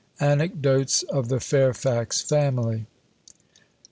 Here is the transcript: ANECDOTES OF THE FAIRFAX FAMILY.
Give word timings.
ANECDOTES 0.19 1.03
OF 1.09 1.29
THE 1.29 1.39
FAIRFAX 1.39 2.23
FAMILY. 2.23 2.87